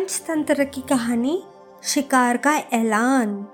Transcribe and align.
पंचतंत्र 0.00 0.64
की 0.64 0.80
कहानी, 0.80 1.42
शिकार 1.84 2.36
का 2.36 2.56
ऐलान। 2.56 3.46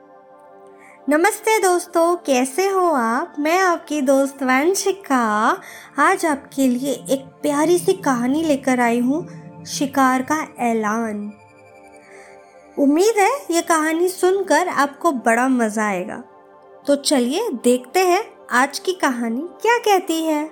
नमस्ते 1.08 1.58
दोस्तों, 1.58 2.17
कैसे 2.17 2.69
हो 2.69 2.87
आप? 2.90 3.35
मैं 3.38 3.58
आपकी 3.58 4.01
दोस्त 4.03 4.42
वंशिका। 4.42 5.62
आज 5.98 6.27
आपके 6.27 6.69
लिए 6.69 6.93
एक 7.11 7.24
प्यारी 7.43 7.79
सी 7.79 7.93
कहानी 7.93 8.42
लेकर 8.42 8.81
आई 8.81 9.01
हूँ, 9.01 9.28
शिकार 9.64 10.22
का 10.22 10.49
ऐलान। 10.59 11.32
उम्मीद 12.78 13.19
है, 13.19 13.47
ये 13.51 13.63
कहानी 13.63 14.08
सुनकर 14.08 14.69
आपको 14.69 15.13
बड़ा 15.13 15.49
मज़ा 15.49 15.87
आएगा। 15.87 16.23
तो 16.87 16.97
चलिए 16.97 17.51
देखते 17.65 18.01
हैं, 18.01 18.24
आज 18.51 18.78
की 18.78 18.92
कहानी 18.92 19.48
क्या 19.62 19.78
कहती 19.78 20.23
है। 20.23 20.51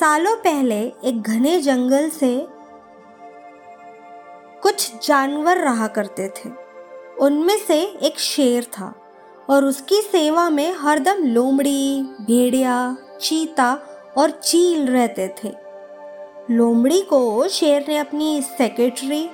सालों 0.00 0.36
पहले 0.36 0.80
एक 1.04 1.22
घने 1.22 1.60
जंगल 1.60 2.08
से 2.08 2.55
कुछ 4.62 5.06
जानवर 5.06 5.58
रहा 5.58 5.86
करते 5.86 6.28
थे। 6.28 6.50
उनमें 7.20 7.58
से 7.58 7.82
एक 7.82 8.18
शेर 8.18 8.64
था 8.64 8.94
और 9.50 9.64
उसकी 9.64 10.02
सेवा 10.02 10.50
में 10.50 10.74
हरदम 10.78 11.24
लोमड़ी, 11.24 12.02
भेड़िया, 12.02 12.96
चीता 13.20 13.78
और 14.18 14.30
चील 14.30 14.86
रहते 14.86 15.34
थे। 15.44 15.54
लोमड़ी 16.50 17.02
को 17.02 17.48
शेर 17.48 17.84
ने 17.88 17.98
अपनी 17.98 18.42
सेक्रेटरी 18.42 19.30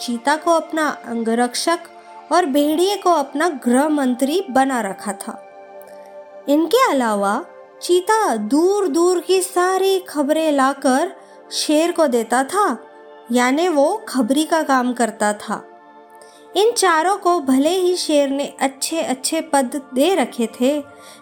चीता 0.00 0.36
को 0.36 0.50
अपना 0.50 0.88
अंगरक्षक 1.06 1.78
और 2.32 2.46
भेड़िए 2.46 2.96
को 2.96 3.10
अपना 3.10 3.48
गृह 3.48 3.88
मंत्री 3.88 4.44
बना 4.50 4.80
रखा 4.80 5.12
था। 5.12 5.42
इनके 6.48 6.90
अलावा 6.90 7.44
चीता 7.82 8.36
दूर 8.36 8.88
दूर 8.88 9.20
की 9.20 9.42
सारी 9.42 9.98
खबरें 9.98 10.52
लाकर 10.52 11.12
शेर 11.52 11.92
को 11.92 12.06
देता 12.06 12.44
था 12.44 12.85
यानी 13.32 13.68
वो 13.68 13.92
खबरी 14.08 14.44
का 14.44 14.62
काम 14.62 14.92
करता 14.92 15.32
था। 15.32 15.62
इन 16.56 16.70
चारों 16.72 17.16
को 17.16 17.38
भले 17.40 17.70
ही 17.70 17.96
शेर 17.96 18.28
ने 18.28 18.44
अच्छे 18.60 19.00
अच्छे 19.00 19.40
पद 19.52 19.80
दे 19.94 20.14
रखे 20.14 20.48
थे, 20.60 20.76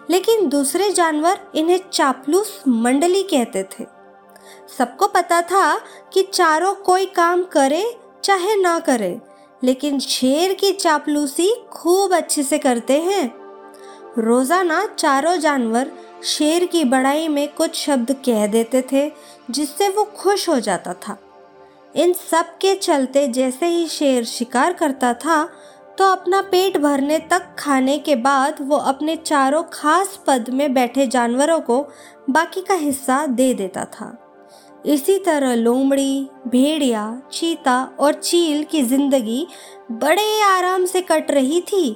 लेकिन 0.09 0.47
दूसरे 0.49 0.91
जानवर 0.91 1.39
इन्हें 1.55 1.79
चापलूस 1.91 2.61
मंडली 2.67 3.23
कहते 3.23 3.63
थे। 3.63 3.85
सबको 4.77 5.07
पता 5.07 5.41
था 5.41 5.77
कि 6.13 6.23
चारों 6.23 6.73
कोई 6.75 7.05
काम 7.05 7.43
करे 7.43 7.83
चाहे 8.23 8.55
ना 8.55 8.79
करे, 8.79 9.19
लेकिन 9.63 9.99
शेर 9.99 10.53
की 10.53 10.71
चापलूसी 10.71 11.53
खूब 11.71 12.15
अच्छे 12.15 12.43
से 12.43 12.57
करते 12.57 13.01
हैं। 13.01 13.33
रोज़ाना 14.17 14.85
चारों 14.89 15.35
जानवर 15.37 15.91
शेर 16.23 16.65
की 16.65 16.83
बड़ाई 16.85 17.27
में 17.27 17.47
कुछ 17.47 17.75
शब्द 17.75 18.15
कह 18.25 18.47
देते 18.47 18.83
थे, 18.91 19.11
जिससे 19.51 19.89
वो 19.89 20.03
खुश 20.15 20.49
हो 20.49 20.59
जाता 20.59 20.93
था। 20.93 21.17
इन 21.95 22.13
सब 22.13 22.45
के 22.57 22.75
चलते 22.75 23.27
जैसे 23.27 23.65
ही 23.65 23.87
शेर 23.87 24.23
शिकार 24.23 24.73
करता 24.73 25.13
था 25.13 25.43
तो 25.97 26.11
अपना 26.11 26.41
पेट 26.41 26.77
भरने 26.77 27.19
तक 27.19 27.55
खाने 27.59 27.97
के 27.97 28.15
बाद 28.15 28.57
वो 28.61 28.77
अपने 28.77 29.15
चारों 29.15 29.63
खास 29.73 30.19
पद 30.27 30.49
में 30.49 30.73
बैठे 30.73 31.07
जानवरों 31.07 31.59
को 31.59 31.79
बाकी 32.29 32.61
का 32.61 32.73
हिस्सा 32.73 33.25
दे 33.25 33.53
देता 33.53 33.85
था। 33.85 34.15
इसी 34.85 35.17
तरह 35.19 35.53
लोमड़ी, 35.55 36.29
भेड़िया, 36.47 37.21
चीता 37.33 37.83
और 37.99 38.13
चील 38.13 38.63
की 38.63 38.81
ज़िंदगी 38.81 39.47
बड़े 39.91 40.41
आराम 40.41 40.85
से 40.85 41.01
कट 41.01 41.31
रही 41.31 41.61
थी। 41.61 41.89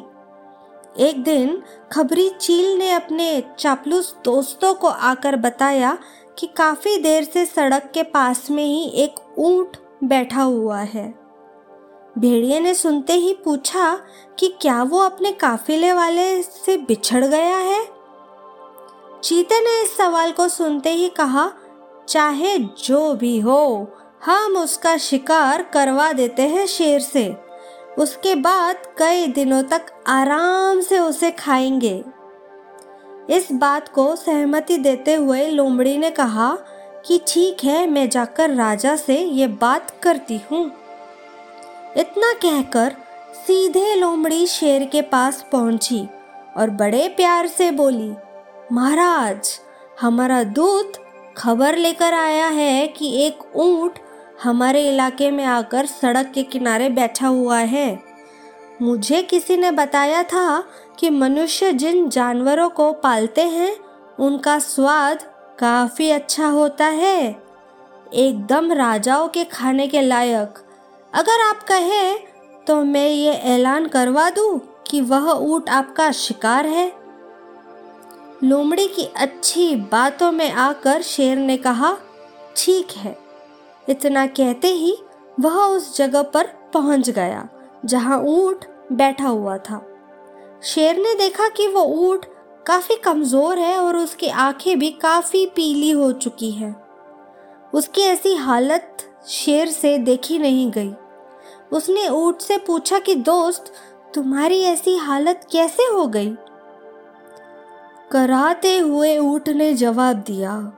एक 0.99 1.21
दिन 1.23 1.61
खबरी 1.91 2.29
चील 2.31 2.77
ने 2.77 2.91
अपने 2.91 3.43
चापलूस 3.59 4.15
दोस्तों 4.25 4.73
को 4.73 4.87
आकर 4.87 5.35
बताया 5.35 5.97
कि 6.39 6.47
काफ़ी 6.47 6.97
देर 6.97 7.23
से 7.23 7.45
सड़क 7.45 7.91
के 7.93 8.03
पास 8.05 8.49
में 8.51 8.63
ही 8.63 8.89
एक 9.03 9.19
ऊँट 9.39 9.77
बैठा 10.03 10.41
हुआ 10.41 10.79
है। 10.79 11.19
भेड़िए 12.17 12.59
ने 12.59 12.73
सुनते 12.73 13.13
ही 13.13 13.33
पूछा 13.45 13.99
कि 14.39 14.57
क्या 14.61 14.83
वो 14.83 14.99
अपने 14.99 15.31
काफिले 15.31 15.93
वाले 15.93 16.41
से 16.43 16.77
बिछड़ 16.77 17.25
गया 17.25 17.57
है? 17.57 17.87
चीते 19.23 19.59
ने 19.59 19.83
इस 19.83 19.97
सवाल 19.97 20.31
को 20.31 20.47
सुनते 20.47 20.89
ही 20.89 21.09
कहा, 21.09 21.51
चाहे 22.07 22.57
जो 22.57 23.13
भी 23.13 23.39
हो, 23.39 23.87
हम 24.25 24.57
उसका 24.57 24.97
शिकार 24.97 25.61
करवा 25.63 26.11
देते 26.11 26.41
हैं 26.41 26.65
शेर 26.65 26.99
से। 26.99 27.35
उसके 27.99 28.35
बाद 28.35 28.75
कई 28.97 29.27
दिनों 29.27 29.63
तक 29.63 29.85
आराम 30.07 30.81
से 30.81 30.99
उसे 30.99 31.31
खाएँगे। 31.31 32.03
इस 33.29 33.47
बात 33.51 33.89
को 33.89 34.15
सहमति 34.15 34.77
देते 34.77 35.15
हुए 35.15 35.47
लोमड़ी 35.47 35.97
ने 35.97 36.11
कहा 36.11 36.57
कि 37.05 37.19
ठीक 37.27 37.63
है, 37.63 37.85
मैं 37.87 38.09
जाकर 38.09 38.49
राजा 38.49 38.95
से 38.95 39.17
ये 39.17 39.47
बात 39.47 39.91
करती 40.03 40.39
हूँ। 40.51 40.65
इतना 41.97 42.33
कहकर 42.33 42.95
सीधे 43.37 43.95
लोमड़ी 43.95 44.45
शेर 44.47 44.85
के 44.85 45.01
पास 45.03 45.45
पहुँची 45.51 46.07
और 46.57 46.69
बड़े 46.69 47.07
प्यार 47.07 47.47
से 47.47 47.69
बोली, 47.71 48.11
महाराज, 48.71 49.59
हमारा 50.01 50.43
दूत 50.43 50.93
खबर 51.37 51.75
लेकर 51.75 52.13
आया 52.13 52.47
है 52.47 52.87
कि 52.87 53.15
एक 53.25 53.55
ऊँट 53.55 53.99
हमारे 54.43 54.87
इलाके 54.89 55.31
में 55.31 55.43
आकर 55.45 55.85
सड़क 55.85 56.31
के 56.33 56.43
किनारे 56.43 56.89
बैठा 56.89 57.27
हुआ 57.27 57.57
है। 57.57 57.99
मुझे 58.81 59.21
किसी 59.21 59.57
ने 59.57 59.71
बताया 59.71 60.21
था 60.23 60.63
कि 60.99 61.09
मनुष्य 61.09 61.71
जिन 61.73 62.07
जानवरों 62.09 62.69
को 62.69 62.91
पालते 62.93 63.41
हैं, 63.41 63.75
उनका 64.19 64.57
स्वाद 64.59 65.23
काफ़ी 65.59 66.09
अच्छा 66.11 66.47
होता 66.47 66.85
है। 66.85 67.35
एकदम 68.13 68.71
राजाओं 68.71 69.27
के 69.27 69.43
खाने 69.43 69.87
के 69.87 70.01
लायक। 70.01 70.59
अगर 71.13 71.41
आप 71.41 71.63
कहें 71.63 72.19
तो 72.67 72.83
मैं 72.83 73.07
ये 73.09 73.31
ऐलान 73.31 73.87
करवा 73.87 74.29
दूँ 74.29 74.59
कि 74.87 75.01
वह 75.01 75.29
ऊँट 75.31 75.69
आपका 75.69 76.11
शिकार 76.11 76.65
है। 76.65 76.87
लोमड़ी 78.43 78.87
की 78.87 79.05
अच्छी 79.17 79.75
बातों 79.91 80.31
में 80.31 80.51
आकर 80.51 81.01
शेर 81.01 81.37
ने 81.37 81.57
कहा, 81.57 81.95
ठीक 82.57 82.91
है। 82.91 83.17
इतना 83.89 84.25
कहते 84.27 84.67
ही 84.67 84.97
वह 85.39 85.61
उस 85.65 85.95
जगह 85.97 86.23
पर 86.23 86.47
पहुँच 86.73 87.09
गया, 87.09 87.47
जहाँ 87.85 88.19
ऊँट 88.19 88.65
बैठा 88.91 89.27
हुआ 89.27 89.57
था। 89.59 89.85
शेर 90.63 90.97
ने 90.97 91.13
देखा 91.15 91.49
कि 91.49 91.67
वो 91.67 91.83
ऊँट 91.83 92.25
काफ़ी 92.69 92.95
कमज़ोर 92.95 93.59
है 93.59 93.77
और 93.77 93.97
उसकी 93.97 94.27
आँखें 94.27 94.79
भी 94.79 94.89
काफ़ी 94.89 95.45
पीली 95.45 95.91
हो 95.91 96.11
चुकी 96.11 96.51
हैं। 96.51 96.83
उसकी 97.73 98.01
ऐसी 98.01 98.35
हालत 98.35 98.97
शेर 99.27 99.67
से 99.67 99.97
देखी 99.97 100.39
नहीं 100.39 100.71
गई। 100.71 100.93
उसने 101.71 102.09
ऊँट 102.09 102.41
से 102.41 102.57
पूछा 102.57 102.99
कि, 102.99 103.15
दोस्त, 103.15 103.73
तुम्हारी 104.13 104.61
ऐसी 104.61 104.97
हालत 104.97 105.47
कैसे 105.51 105.83
हो 105.83 106.07
गई? 106.07 106.35
कराते 108.11 108.77
हुए 108.77 109.17
ऊँट 109.17 109.49
ने 109.49 109.73
जवाब 109.73 110.15
दिया, 110.15 110.71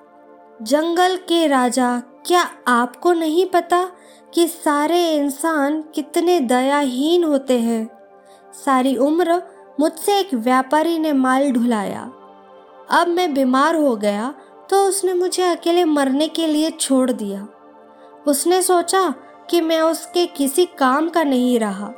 जंगल 0.61 1.17
के 1.17 1.47
राजा, 1.47 1.99
क्या 1.99 2.49
आपको 2.67 3.13
नहीं 3.13 3.45
पता 3.45 3.91
कि 4.33 4.47
सारे 4.47 5.15
इंसान 5.15 5.81
कितने 5.81 6.39
दयाहीन 6.39 7.23
होते 7.23 7.59
हैं? 7.59 7.89
सारी 8.65 8.95
उम्र 8.95 9.41
मुझसे 9.81 10.17
एक 10.19 10.33
व्यापारी 10.33 10.97
ने 10.99 11.13
माल 11.13 11.51
ढुलाया। 11.51 12.01
अब 12.89 13.07
मैं 13.07 13.33
बीमार 13.33 13.75
हो 13.75 13.95
गया 13.95 14.33
तो 14.69 14.83
उसने 14.85 15.13
मुझे 15.13 15.43
अकेले 15.43 15.85
मरने 15.85 16.27
के 16.27 16.47
लिए 16.47 16.69
छोड़ 16.71 17.11
दिया। 17.11 17.47
उसने 18.27 18.61
सोचा 18.61 19.07
कि 19.49 19.61
मैं 19.61 19.81
उसके 19.81 20.25
किसी 20.27 20.65
काम 20.65 21.09
का 21.09 21.23
नहीं 21.23 21.59
रहा। 21.59 21.91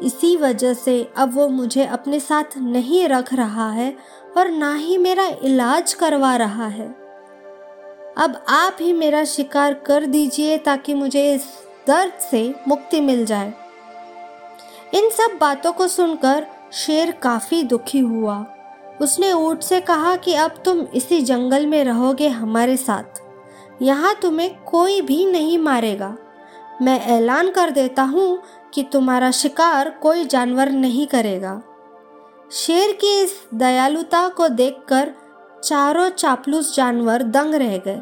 इसी 0.00 0.36
वजह 0.36 0.74
से 0.74 1.12
अब 1.16 1.34
वो 1.34 1.48
मुझे 1.48 1.84
अपने 1.84 2.20
साथ 2.20 2.58
नहीं 2.58 3.06
रख 3.08 3.34
रहा 3.34 3.70
है 3.70 3.96
और 4.36 4.50
ना 4.50 4.74
ही 4.74 4.98
मेरा 4.98 5.26
इलाज 5.42 5.94
करवा 5.94 6.36
रहा 6.36 6.66
है। 6.66 6.88
अब 8.16 8.44
आप 8.48 8.76
ही 8.80 8.92
मेरा 8.92 9.24
शिकार 9.24 9.74
कर 9.74 10.06
दीजिए 10.06 10.58
ताकि 10.58 10.94
मुझे 10.94 11.32
इस 11.34 11.46
दर्द 11.86 12.12
से 12.20 12.54
मुक्ति 12.68 13.00
मिल 13.00 13.24
जाए। 13.26 13.52
इन 14.94 15.10
सब 15.10 15.38
बातों 15.40 15.72
को 15.72 15.88
सुनकर 15.88 16.46
शेर 16.72 17.10
काफ़ी 17.12 17.62
दुखी 17.62 17.98
हुआ। 17.98 18.44
उसने 19.00 19.32
ऊँट 19.32 19.62
से 19.62 19.80
कहा 19.80 20.14
कि 20.16 20.34
अब 20.34 20.54
तुम 20.64 20.80
इसी 20.94 21.20
जंगल 21.20 21.66
में 21.66 21.84
रहोगे 21.84 22.28
हमारे 22.28 22.76
साथ। 22.76 23.22
यहाँ 23.82 24.14
तुम्हें 24.22 24.50
कोई 24.64 25.00
भी 25.00 25.24
नहीं 25.26 25.58
मारेगा। 25.58 26.16
मैं 26.82 27.00
ऐलान 27.06 27.50
कर 27.50 27.70
देता 27.70 28.02
हूँ 28.02 28.42
कि 28.74 28.82
तुम्हारा 28.82 29.30
शिकार 29.30 29.90
कोई 29.90 30.24
जानवर 30.24 30.70
नहीं 30.70 31.06
करेगा। 31.06 31.60
शेर 32.52 32.92
की 32.92 33.18
इस 33.20 33.32
दयालुता 33.54 34.28
को 34.28 34.48
देखकर 34.48 35.14
चारों 35.64 36.08
चापलूस 36.08 36.74
जानवर 36.76 37.22
दंग 37.22 37.54
रह 37.54 37.76
गए। 37.78 38.00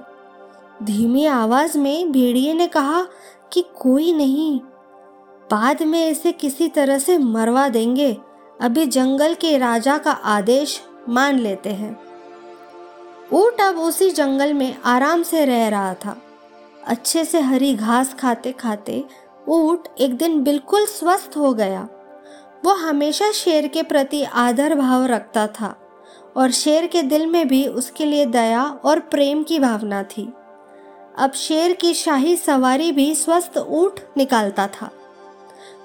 धीमी 0.83 1.27
आवाज़ 1.27 1.79
में 1.79 2.13
भेड़िए 2.13 2.55
ने 2.55 2.67
कहा 2.67 3.07
कि 3.53 3.65
कोई 3.77 4.13
नहीं, 4.13 4.59
बाद 5.51 5.83
में 5.83 6.09
इसे 6.09 6.33
किसी 6.33 6.69
तरह 6.69 6.99
से 6.99 7.19
मरवा 7.19 7.69
देंगे। 7.69 8.17
अभी 8.61 8.87
जंगल 8.87 9.35
के 9.35 9.59
राजा 9.59 9.99
का 9.99 10.11
आदेश 10.11 10.81
मान 11.09 11.39
लेते 11.39 11.71
हैं। 11.71 11.97
ऊट 13.33 13.61
अब 13.61 13.79
उसी 13.79 14.11
जंगल 14.11 14.55
में 14.55 14.77
आराम 14.85 15.23
से 15.23 15.45
रह 15.45 15.69
रहा 15.69 15.95
था। 15.95 16.17
अच्छे 16.87 17.25
से 17.25 17.41
हरी 17.41 17.75
घास 17.75 18.15
खाते 18.15 18.53
खाते 18.53 19.05
ऊँट 19.49 19.89
एक 19.99 20.17
दिन 20.17 20.43
बिल्कुल 20.43 20.87
स्वस्थ 20.87 21.37
हो 21.37 21.53
गया। 21.55 21.89
वो 22.65 22.75
हमेशा 22.75 23.31
शेर 23.33 23.67
के 23.67 23.83
प्रति 23.83 24.23
आदर 24.23 24.75
भाव 24.75 25.07
रखता 25.07 25.47
था 25.47 25.75
और 26.37 26.51
शेर 26.51 26.87
के 26.87 27.03
दिल 27.03 27.27
में 27.27 27.49
भी 27.49 27.67
उसके 27.67 28.05
लिए 28.05 28.27
दया 28.27 28.65
और 28.85 29.01
प्रेम 29.01 29.43
की 29.43 29.59
भावना 29.59 30.03
थी। 30.03 30.33
अब 31.19 31.33
शेर 31.33 31.73
की 31.73 31.95
शाही 31.95 32.37
सवारी 32.37 32.93
भी 32.93 33.15
स्वस्थ 33.15 33.59
ऊँट 33.59 34.01
निकालता 34.17 34.67
था। 34.67 34.91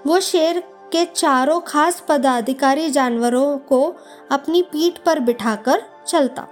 वो 0.07 0.19
शेर 0.19 0.63
के 0.91 1.05
चारों 1.05 1.59
खास 1.59 2.03
पदाधिकारी 2.09 2.89
जानवरों 2.89 3.57
को 3.57 3.95
अपनी 4.31 4.61
पीठ 4.61 4.97
पर 5.05 5.19
बिठाकर 5.19 5.83
चलता। 6.07 6.47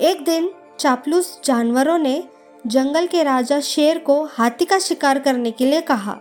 एक 0.00 0.24
दिन 0.24 0.50
चापलूस 0.78 1.40
जानवरों 1.44 1.98
ने 1.98 2.28
जंगल 2.66 3.06
के 3.06 3.22
राजा 3.22 3.60
शेर 3.60 3.98
को 3.98 4.24
हाथी 4.24 4.64
का 4.64 4.78
शिकार 4.78 5.18
करने 5.18 5.50
के 5.50 5.66
लिए 5.66 5.80
कहा। 5.80 6.18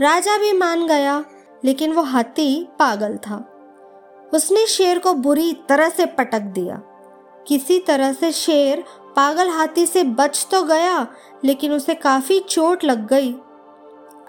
राजा 0.00 0.38
भी 0.38 0.52
मान 0.52 0.86
गया, 0.86 1.24
लेकिन 1.64 1.92
वो 1.92 2.02
हाथी 2.02 2.68
पागल 2.78 3.16
था। 3.16 3.36
उसने 4.34 4.66
शेर 4.66 4.98
को 4.98 5.14
बुरी 5.14 5.52
तरह 5.68 5.88
से 5.88 6.06
पटक 6.06 6.40
दिया। 6.40 6.82
किसी 7.46 7.78
तरह 7.78 8.12
से 8.12 8.32
शेर 8.32 8.84
पागल 9.16 9.48
हाथी 9.48 9.86
से 9.86 10.02
बच 10.04 10.46
तो 10.50 10.62
गया, 10.62 11.06
लेकिन 11.44 11.72
उसे 11.72 11.94
काफ़ी 11.94 12.40
चोट 12.40 12.84
लग 12.84 13.06
गई। 13.06 13.32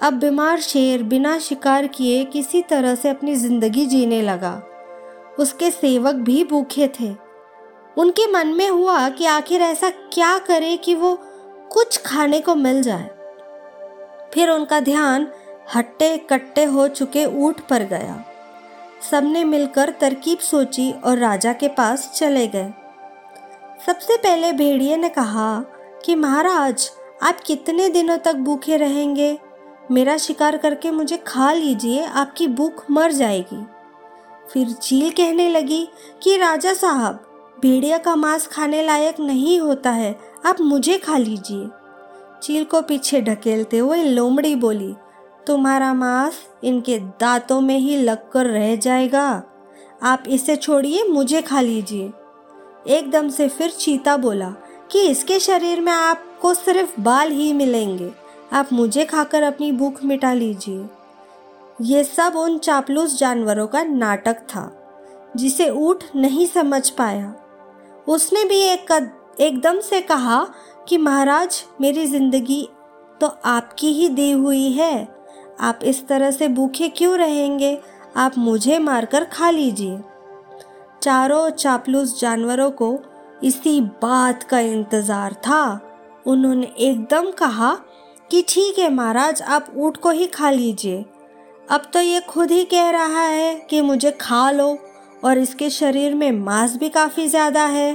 अब 0.02 0.14
बीमार 0.14 0.60
शेर 0.60 1.04
बिना 1.04 1.38
शिकार 1.40 1.88
किए 1.88 2.24
किसी 2.26 2.62
तरह 2.62 2.96
से 2.96 3.10
अपनी 3.10 3.36
ज़िंदगी 3.36 3.86
जीने 3.86 4.22
लगा। 4.22 4.62
उसके 5.40 5.72
सेवक 5.72 6.16
भी 6.16 6.44
भूखे 6.44 6.88
थे। 7.00 7.16
उनके 7.98 8.32
मन 8.32 8.48
में 8.48 8.70
हुआ 8.70 9.10
कि 9.10 9.26
आखिर 9.26 9.62
ऐसा 9.62 9.90
क्या 9.90 10.38
करे 10.38 10.78
कि 10.78 10.96
वो 10.96 11.16
कुछ 11.72 12.02
खाने 12.06 12.40
को 12.42 12.56
मिल 12.56 12.82
जाए। 12.82 13.10
फिर 14.34 14.50
उनका 14.50 14.80
ध्यान 14.80 15.28
हट्टे 15.76 16.18
कट्टे 16.30 16.64
हो 16.66 16.88
चुके 16.88 17.26
ऊँट 17.26 17.62
पर 17.62 17.84
गया। 17.84 18.24
सबने 19.12 19.44
मिलकर 19.44 19.90
तरकीब 19.90 20.38
सोची 20.38 20.92
और 20.92 21.18
राजा 21.18 21.54
के 21.54 21.68
पास 21.68 22.12
चले 22.16 22.48
गए। 22.48 22.70
सबसे 23.86 24.18
पहले 24.18 24.54
भेड़िए 24.54 24.98
ने 24.98 25.10
कहा 25.10 25.60
कि 26.06 26.16
महाराज, 26.16 26.92
आप 27.24 27.40
कितने 27.40 27.90
दिनों 27.90 28.18
तक 28.18 28.36
भूखे 28.36 28.78
रहेंगे? 28.78 29.38
मेरा 29.92 30.18
शिकार 30.18 30.58
करके 30.58 30.92
मुझे 30.92 31.18
खा 31.18 31.54
लीजिए, 31.54 32.06
आपकी 32.06 32.48
भूख 32.48 32.84
मर 32.92 33.12
जाएगी। 33.12 33.66
फिर 34.54 34.72
चील 34.72 35.12
कहने 35.12 35.50
लगी 35.50 35.90
कि, 36.24 36.38
राजा 36.38 36.74
साहब, 36.74 37.24
भेड़िया 37.62 37.98
का 37.98 38.16
मांस 38.16 38.48
खाने 38.48 38.86
लायक 38.86 39.20
नहीं 39.20 39.60
होता 39.60 39.92
है, 39.92 40.20
आप 40.46 40.62
मुझे 40.62 40.98
खा 40.98 41.18
लीजिए। 41.18 41.68
चील 42.44 42.64
को 42.64 42.82
पीछे 42.82 43.22
ढकेलते 43.22 43.78
हुए 43.78 44.04
लोमड़ी 44.04 44.56
बोली, 44.56 44.96
तुम्हारा 45.48 45.94
मांस 45.94 46.34
इनके 46.64 47.00
दांतों 47.00 47.62
में 47.62 47.78
ही 47.78 47.98
लगकर 47.98 48.46
रह 48.46 48.76
जाएगा। 48.76 49.44
आप 50.04 50.24
इसे 50.28 50.56
छोड़िए, 50.56 51.04
मुझे 51.04 51.42
खा 51.42 51.62
लीजिए। 51.62 52.12
एकदम 52.88 53.30
से 53.30 53.48
फिर 53.48 53.70
चीता 53.70 54.18
बोला 54.18 54.50
कि, 54.92 55.02
इसके 55.02 55.40
शरीर 55.40 55.82
में 55.82 55.92
आपको 55.92 56.54
सिर्फ़ 56.54 57.02
बाल 57.02 57.32
ही 57.32 57.54
मिलेंगे। 57.54 58.27
आप 58.52 58.70
मुझे 58.74 59.06
खाकर 59.06 59.44
अपनी 59.44 59.72
भूख 59.72 60.04
मिटा 60.04 60.34
लीजिए। 60.34 60.86
ये 61.82 62.04
सब 62.04 62.36
उन 62.36 62.58
चापलूस 62.58 63.18
जानवरों 63.20 63.66
का 63.68 63.84
नाटक 63.84 64.38
था, 64.50 64.72
जिसे 65.38 65.70
ऊट 65.70 66.04
नहीं 66.16 66.46
समझ 66.48 66.90
पाया। 66.90 67.34
उसने 68.08 68.44
भी 68.46 68.60
एक 68.64 68.92
एकदम 69.40 69.80
से 69.80 70.02
कहा 70.02 70.46
कि, 70.88 70.98
महाराज, 70.98 71.64
मेरी 71.82 72.06
ज़िंदगी 72.08 72.68
तो 73.22 73.28
आपकी 73.28 73.92
ही 73.94 74.08
दी 74.10 74.32
हुई 74.32 74.72
है। 74.72 75.08
आप 75.60 75.80
इस 75.84 76.08
तरह 76.08 76.32
से 76.32 76.48
भूखे 76.48 76.90
क्यों 76.90 77.18
रहेंगे? 77.18 77.78
आप 78.18 78.38
मुझे 78.38 78.80
मारकर 78.80 79.24
खा 79.24 79.50
लीजिए। 79.50 80.00
चारों 81.02 81.50
चापलूस 81.50 82.20
जानवरों 82.22 82.72
को 82.72 82.98
इसी 83.44 83.80
बात 84.02 84.44
का 84.44 84.60
इंतज़ार 84.60 85.34
था। 85.34 85.80
उन्होंने 86.26 86.72
एकदम 86.80 87.32
कहा 87.32 87.78
कि 88.32 88.44
ठीक 88.50 88.80
है 88.80 88.90
महाराज, 88.90 89.42
आप 89.42 89.68
ऊँट 89.76 89.98
को 89.98 90.10
ही 90.12 90.26
खा 90.28 90.50
लीजिए। 90.50 91.06
अब 91.70 91.90
तो 91.94 92.00
ये 92.00 92.20
खुद 92.20 92.52
ही 92.52 92.64
कह 92.66 92.90
रहा 92.90 93.24
है 93.24 93.54
कि 93.70 93.82
मुझे 93.82 94.12
खा 94.12 94.50
लो 94.52 94.78
और 95.24 95.38
इसके 95.38 95.70
शरीर 95.70 96.16
में 96.16 96.32
मांस 96.34 96.76
भी 96.78 96.90
काफ़ी 96.90 97.28
ज़्यादा 97.28 97.66
है। 97.66 97.94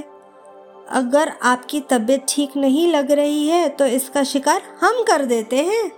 अगर 0.91 1.31
आपकी 1.43 1.79
तबीयत 1.89 2.25
ठीक 2.29 2.57
नहीं 2.57 2.87
लग 2.87 3.11
रही 3.11 3.47
है 3.47 3.67
तो 3.69 3.85
इसका 3.85 4.23
शिकार 4.23 4.61
हम 4.81 5.03
कर 5.03 5.25
देते 5.25 5.63
हैं। 5.63 5.91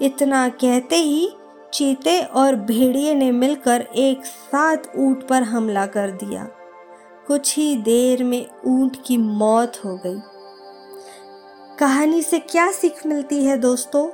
इतना 0.00 0.48
कहते 0.50 0.96
ही 0.96 1.28
चीते 1.74 2.20
और 2.20 2.56
भेड़िए 2.56 3.14
ने 3.14 3.30
मिलकर 3.32 3.86
एक 3.96 4.24
साथ 4.24 4.96
ऊँट 4.98 5.26
पर 5.28 5.42
हमला 5.42 5.86
कर 5.88 6.10
दिया। 6.14 6.48
कुछ 7.26 7.56
ही 7.56 7.74
देर 7.78 8.24
में 8.24 8.46
ऊँट 8.66 8.96
की 9.06 9.16
मौत 9.16 9.80
हो 9.84 9.96
गई। 9.96 10.18
कहानी 11.80 12.22
से 12.22 12.38
क्या 12.38 12.72
सीख 12.72 13.06
मिलती 13.06 13.44
है 13.44 13.56
दोस्तों? 13.56 14.06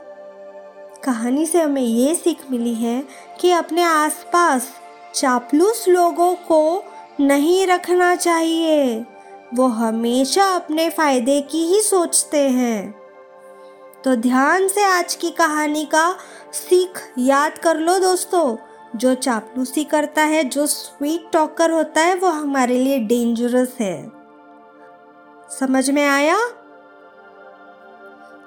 कहानी 1.04 1.46
से 1.46 1.62
हमें 1.62 1.82
ये 1.82 2.14
सीख 2.14 2.38
मिली 2.50 2.74
है 2.74 3.04
कि 3.40 3.50
अपने 3.50 3.82
आसपास 3.82 4.68
चापलूस 5.14 5.88
लोगों 5.88 6.34
को 6.34 6.84
नहीं 7.20 7.66
रखना 7.66 8.16
चाहिए। 8.16 9.06
वो 9.54 9.66
हमेशा 9.66 10.44
अपने 10.44 10.90
फ़ायदे 10.90 11.40
की 11.40 11.58
ही 11.58 11.80
सोचते 11.80 12.48
हैं। 12.48 12.94
तो 14.04 14.16
ध्यान 14.16 14.69
से 14.69 14.84
आज 14.84 15.14
की 15.14 15.30
कहानी 15.30 15.84
का 15.84 16.16
सीख 16.52 17.12
याद 17.19 17.58
कर 17.58 17.76
लो 17.76 17.98
दोस्तों। 17.98 18.56
जो 18.98 19.14
चापलूसी 19.14 19.84
करता 19.84 20.22
है, 20.22 20.44
जो 20.44 20.66
स्वीट 20.66 21.30
टॉकर 21.32 21.70
होता 21.70 22.00
है, 22.00 22.14
वो 22.14 22.28
हमारे 22.28 22.78
लिए 22.78 22.98
डेंजरस 22.98 23.74
है। 23.80 24.12
समझ 25.60 25.90
में 25.90 26.06
आया? 26.06 26.38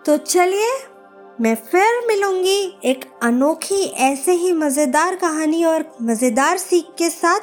तो 0.09 0.17
चलिए, 0.17 0.67
मैं 1.41 1.55
फिर 1.55 2.07
मिलूँगी 2.07 2.79
एक 2.83 3.03
अनोखी, 3.23 3.81
ऐसे 3.83 4.31
ही 4.31 4.53
मज़ेदार 4.53 5.15
कहानी 5.15 5.63
और 5.63 5.97
मज़ेदार 6.01 6.57
सीख 6.57 6.85
के 6.97 7.09
साथ। 7.09 7.39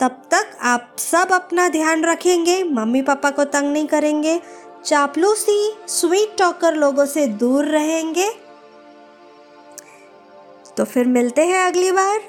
तब 0.00 0.22
तक 0.30 0.56
आप 0.62 0.96
सब 0.98 1.32
अपना 1.32 1.68
ध्यान 1.68 2.04
रखेंगे, 2.04 2.64
मम्मी 2.64 3.02
पापा 3.02 3.30
को 3.30 3.44
तंग 3.44 3.72
नहीं 3.72 3.86
करेंगे, 3.86 4.40
चापलूसी 4.84 5.72
स्वीट 5.88 6.36
टॉकर 6.38 6.74
लोगों 6.74 7.06
से 7.06 7.26
दूर 7.26 7.64
रहेंगे। 7.64 8.28
तो 10.76 10.84
फिर 10.84 11.06
मिलते 11.06 11.46
हैं 11.46 11.66
अगली 11.66 11.92
बार। 11.92 12.20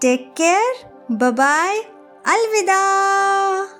टेक 0.00 0.32
केयर 0.32 0.86
बाय 1.12 1.78
अलविदा। 2.26 3.77